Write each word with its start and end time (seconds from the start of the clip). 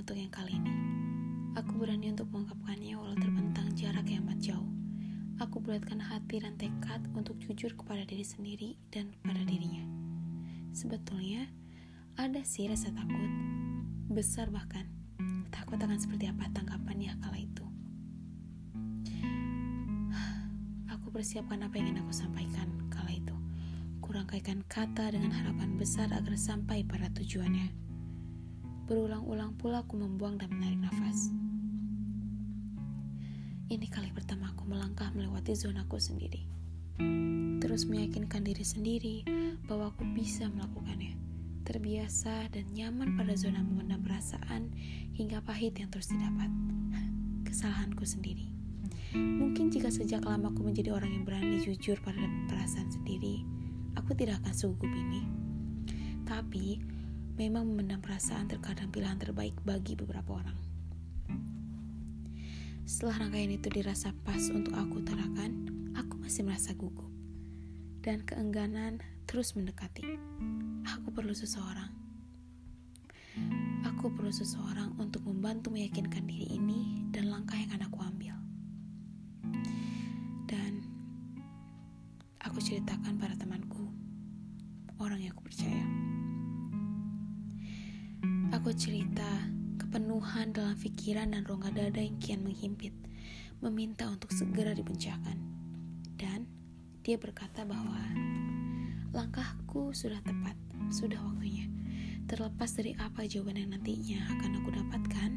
untuk 0.00 0.16
yang 0.16 0.32
kali 0.32 0.56
ini. 0.56 0.72
Aku 1.60 1.76
berani 1.76 2.08
untuk 2.08 2.32
mengungkapkannya 2.32 2.96
walau 2.96 3.12
terbentang 3.20 3.68
jarak 3.76 4.08
yang 4.08 4.24
amat 4.24 4.40
jauh. 4.40 4.72
Aku 5.44 5.60
bulatkan 5.60 6.00
hati 6.00 6.40
dan 6.40 6.56
tekad 6.56 7.04
untuk 7.12 7.36
jujur 7.36 7.76
kepada 7.76 8.08
diri 8.08 8.24
sendiri 8.24 8.80
dan 8.88 9.12
pada 9.20 9.44
dirinya. 9.44 9.84
Sebetulnya, 10.72 11.52
ada 12.16 12.40
sih 12.48 12.64
rasa 12.64 12.88
takut, 12.96 13.28
besar 14.08 14.48
bahkan. 14.48 14.88
Takut 15.52 15.76
akan 15.76 16.00
seperti 16.00 16.32
apa 16.32 16.48
tanggapannya 16.56 17.12
kala 17.20 17.44
itu. 17.44 17.64
Aku 20.96 21.12
persiapkan 21.12 21.60
apa 21.60 21.76
yang 21.76 21.92
ingin 21.92 22.08
aku 22.08 22.12
sampaikan 22.16 22.88
kala 22.88 23.12
itu. 23.12 23.29
Kurangkaikan 24.10 24.66
kata 24.66 25.14
dengan 25.14 25.30
harapan 25.30 25.78
besar 25.78 26.10
agar 26.10 26.34
sampai 26.34 26.82
pada 26.82 27.06
tujuannya. 27.14 27.70
Berulang-ulang 28.90 29.54
pula 29.54 29.86
aku 29.86 30.02
membuang 30.02 30.34
dan 30.34 30.50
menarik 30.50 30.82
nafas. 30.82 31.30
Ini 33.70 33.86
kali 33.86 34.10
pertama 34.10 34.50
aku 34.50 34.66
melangkah 34.66 35.14
melewati 35.14 35.54
zonaku 35.54 36.02
sendiri. 36.02 36.42
Terus 37.62 37.86
meyakinkan 37.86 38.42
diri 38.42 38.66
sendiri 38.66 39.16
bahwa 39.70 39.94
aku 39.94 40.02
bisa 40.10 40.50
melakukannya. 40.50 41.14
Terbiasa 41.62 42.50
dan 42.50 42.66
nyaman 42.74 43.14
pada 43.14 43.38
zona 43.38 43.62
memendam 43.62 44.02
perasaan 44.02 44.74
hingga 45.14 45.38
pahit 45.38 45.78
yang 45.78 45.86
terus 45.86 46.10
didapat. 46.10 46.50
Kesalahanku 47.46 48.02
sendiri. 48.02 48.50
Mungkin 49.14 49.70
jika 49.70 49.86
sejak 49.86 50.26
lama 50.26 50.50
aku 50.50 50.66
menjadi 50.66 50.98
orang 50.98 51.14
yang 51.14 51.22
berani 51.22 51.62
jujur 51.62 51.94
pada 52.02 52.18
perasaan 52.50 52.90
sendiri, 52.90 53.59
aku 53.96 54.14
tidak 54.14 54.42
akan 54.44 54.54
segugup 54.54 54.90
ini. 54.90 55.22
Tapi, 56.28 56.78
memang 57.40 57.64
memendam 57.64 58.04
perasaan 58.04 58.52
terkadang 58.52 58.92
pilihan 58.92 59.16
terbaik 59.16 59.56
bagi 59.64 59.96
beberapa 59.96 60.44
orang. 60.44 60.60
Setelah 62.84 63.24
rangkaian 63.24 63.54
itu 63.56 63.72
dirasa 63.72 64.12
pas 64.28 64.44
untuk 64.52 64.76
aku 64.76 65.00
utarakan, 65.00 65.72
aku 65.96 66.20
masih 66.20 66.44
merasa 66.44 66.76
gugup. 66.76 67.08
Dan 68.04 68.20
keengganan 68.28 69.00
terus 69.24 69.56
mendekati. 69.56 70.04
Aku 70.84 71.08
perlu 71.08 71.32
seseorang. 71.32 71.88
Aku 73.88 74.12
perlu 74.12 74.28
seseorang 74.28 75.00
untuk 75.00 75.24
membantu 75.24 75.72
meyakinkan 75.72 76.28
diri 76.28 76.60
ini 76.60 77.08
dan 77.08 77.32
langkah 77.32 77.56
yang 77.56 77.72
akan 77.72 77.88
aku 77.88 77.98
ambil. 78.04 78.19
Ceritakan 82.70 83.18
pada 83.18 83.34
temanku, 83.34 83.82
orang 85.02 85.18
yang 85.18 85.34
aku 85.34 85.50
percaya. 85.50 85.82
Aku 88.54 88.70
cerita 88.78 89.26
kepenuhan 89.74 90.54
dalam 90.54 90.78
pikiran 90.78 91.34
dan 91.34 91.42
rongga 91.50 91.74
dada 91.74 91.98
yang 91.98 92.14
kian 92.22 92.46
menghimpit, 92.46 92.94
meminta 93.58 94.06
untuk 94.06 94.30
segera 94.30 94.70
dipecahkan. 94.70 95.34
Dan 96.14 96.46
dia 97.02 97.18
berkata 97.18 97.66
bahwa 97.66 98.06
langkahku 99.10 99.90
sudah 99.90 100.22
tepat, 100.22 100.54
sudah 100.94 101.18
waktunya. 101.26 101.66
Terlepas 102.30 102.70
dari 102.78 102.94
apa 103.02 103.26
jawaban 103.26 103.58
yang 103.58 103.74
nantinya 103.74 104.30
akan 104.38 104.62
aku 104.62 104.70
dapatkan, 104.78 105.30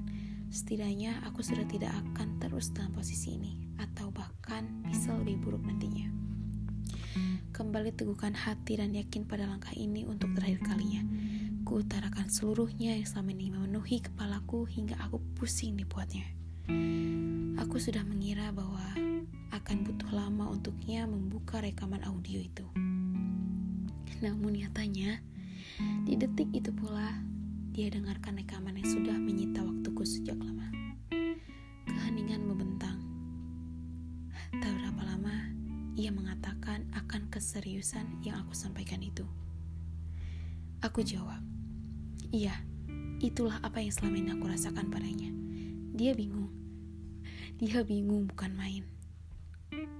setidaknya 0.53 1.17
aku 1.25 1.41
sudah 1.41 1.65
tidak 1.65 1.97
akan 1.97 2.37
terus 2.37 2.69
dalam 2.77 2.93
posisi 2.93 3.41
ini, 3.41 3.57
atau 3.81 4.13
bahkan 4.13 4.85
bisa 4.85 5.17
lebih 5.17 5.41
buruk 5.41 5.65
nantinya. 5.65 6.02
Kembali 7.73 7.89
teguhkan 7.89 8.37
hati 8.37 8.77
dan 8.77 8.93
yakin 8.93 9.25
pada 9.25 9.49
langkah 9.49 9.73
ini 9.73 10.05
untuk 10.05 10.29
terakhir 10.37 10.61
kalinya 10.61 11.01
Ku 11.65 11.81
utarakan 11.81 12.29
seluruhnya 12.29 12.93
yang 12.93 13.09
selama 13.09 13.33
ini 13.33 13.49
memenuhi 13.49 13.97
kepalaku 13.97 14.69
hingga 14.69 14.93
aku 15.01 15.17
pusing 15.33 15.73
dibuatnya. 15.73 16.21
Aku 17.57 17.81
sudah 17.81 18.05
mengira 18.05 18.53
bahwa 18.53 18.77
akan 19.57 19.89
butuh 19.89 20.05
lama 20.13 20.53
untuknya 20.53 21.09
membuka 21.09 21.65
rekaman 21.65 22.05
audio 22.05 22.45
itu. 22.45 22.61
Namun 24.21 24.53
nyatanya, 24.53 25.25
di 26.05 26.13
detik 26.13 26.53
itu 26.53 26.69
pula 26.69 27.25
dia 27.73 27.89
dengarkan 27.89 28.37
rekaman 28.37 28.77
yang 28.77 28.85
sudah 29.01 29.17
menyita 29.17 29.65
waktuku 29.65 30.05
sejak 30.05 30.37
lama. 30.37 30.69
Keheningan 31.89 32.45
membentang. 32.45 33.01
Tak 34.61 34.69
berapa 34.77 35.01
lama, 35.09 35.52
ia 35.93 36.09
mengatakan 36.09 36.89
akan 36.93 37.29
keseriusan 37.29 38.25
yang 38.25 38.41
aku 38.41 38.57
sampaikan 38.57 39.01
itu. 39.05 39.25
Aku 40.81 41.05
jawab, 41.05 41.39
Iya, 42.33 42.57
itulah 43.21 43.61
apa 43.61 43.77
yang 43.77 43.93
selama 43.93 44.17
ini 44.17 44.29
aku 44.33 44.49
rasakan 44.49 44.89
padanya. 44.89 45.29
Dia 45.93 46.17
bingung. 46.17 46.49
Dia 47.61 47.85
bingung 47.85 48.25
bukan 48.25 48.57
main. 48.57 48.83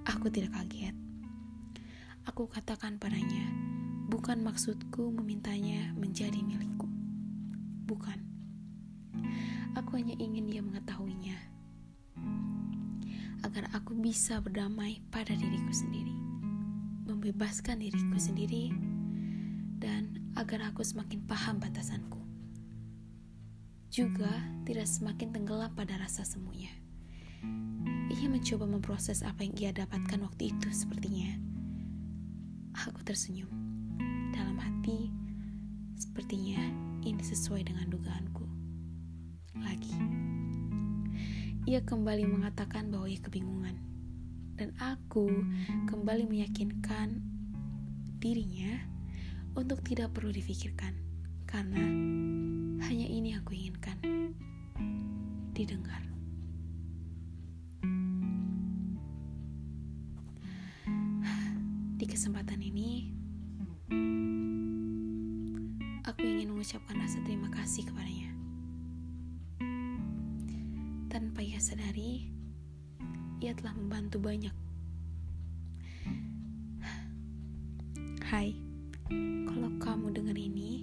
Aku 0.02 0.26
tidak 0.34 0.50
kaget. 0.58 0.98
Aku 2.26 2.50
katakan 2.50 2.98
padanya, 2.98 3.46
bukan 4.10 4.42
maksudku 4.42 5.14
memintanya 5.14 5.94
menjadi 5.94 6.42
milikku. 6.42 6.90
Bukan. 7.86 8.18
Aku 9.78 9.94
hanya 9.94 10.18
ingin 10.18 10.50
dia 10.50 10.58
mengetahuinya. 10.58 11.38
Agar 13.44 13.68
aku 13.76 13.92
bisa 13.92 14.40
berdamai 14.40 15.04
pada 15.12 15.36
diriku 15.36 15.70
sendiri. 15.70 16.16
Membebaskan 17.04 17.84
diriku 17.84 18.16
sendiri 18.16 18.72
dan 19.76 20.32
agar 20.40 20.72
aku 20.72 20.80
semakin 20.80 21.20
paham 21.28 21.60
batasanku 21.60 22.24
juga 23.94 24.42
tidak 24.66 24.90
semakin 24.90 25.30
tenggelam 25.30 25.70
pada 25.70 25.94
rasa 25.94 26.26
semuanya. 26.26 26.74
Ia 28.10 28.26
mencoba 28.26 28.66
memproses 28.66 29.22
apa 29.22 29.46
yang 29.46 29.54
ia 29.54 29.70
dapatkan 29.70 30.18
waktu 30.18 30.50
itu 30.50 30.68
sepertinya. 30.74 31.30
Aku 32.90 33.06
tersenyum. 33.06 33.54
Dalam 34.34 34.58
hati, 34.58 35.14
sepertinya 35.94 36.58
ini 37.06 37.22
sesuai 37.22 37.70
dengan 37.70 37.86
dugaanku. 37.86 38.42
Lagi. 39.62 40.23
Ia 41.64 41.80
kembali 41.80 42.28
mengatakan 42.28 42.92
bahwa 42.92 43.08
ia 43.08 43.16
kebingungan. 43.24 43.72
Dan 44.52 44.76
aku 44.76 45.32
kembali 45.88 46.28
meyakinkan 46.28 47.24
dirinya 48.20 48.84
untuk 49.56 49.80
tidak 49.80 50.12
perlu 50.12 50.28
difikirkan. 50.28 50.92
Karena 51.48 51.80
hanya 52.84 53.08
ini 53.08 53.32
aku 53.32 53.56
inginkan. 53.56 53.96
Didengar. 55.56 56.04
Di 61.96 62.04
kesempatan 62.04 62.60
ini, 62.60 63.08
aku 66.04 66.20
ingin 66.20 66.52
mengucapkan 66.52 67.00
rasa 67.00 67.24
terima 67.24 67.48
kasih 67.48 67.88
kepadanya. 67.88 68.33
Tanpa 71.14 71.46
ia 71.46 71.62
sadari, 71.62 72.26
ia 73.38 73.54
telah 73.54 73.70
membantu 73.78 74.18
banyak. 74.18 74.50
Hai, 78.26 78.58
kalau 79.46 79.70
kamu 79.78 80.10
dengar 80.10 80.34
ini, 80.34 80.82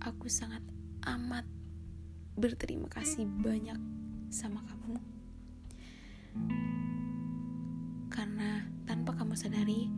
aku 0.00 0.32
sangat 0.32 0.64
amat 1.04 1.44
berterima 2.32 2.88
kasih 2.88 3.28
banyak 3.28 3.76
sama 4.32 4.64
kamu. 4.64 4.96
Karena 8.08 8.64
tanpa 8.88 9.20
kamu 9.20 9.36
sadari, 9.36 9.92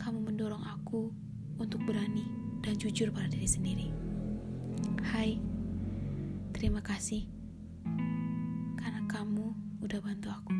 kamu 0.00 0.32
mendorong 0.32 0.64
aku 0.64 1.12
untuk 1.60 1.84
berani 1.84 2.24
dan 2.64 2.80
jujur 2.80 3.12
pada 3.12 3.28
diri 3.28 3.44
sendiri. 3.44 3.92
Hai, 5.04 5.36
terima 6.56 6.80
kasih 6.80 7.33
udah 9.84 10.00
bantu 10.00 10.28
aku. 10.32 10.50